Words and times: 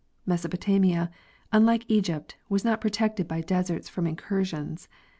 Mesopotamia, 0.25 1.11
unlike 1.51 1.85
Egypt, 1.87 2.35
was 2.49 2.65
not 2.65 2.81
protected 2.81 3.27
by 3.27 3.39
deserts 3.39 3.87
from 3.87 4.07
incursions. 4.07 4.87